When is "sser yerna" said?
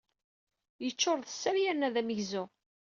1.31-1.89